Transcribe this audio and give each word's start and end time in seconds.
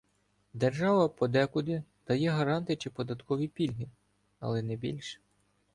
Держава 0.53 1.09
подекуди 1.09 1.83
дає 2.07 2.29
гранти 2.29 2.75
чи 2.75 2.89
податкові 2.89 3.47
пільги, 3.47 3.87
але 4.39 4.61
не 4.61 4.75
більше 4.75 5.19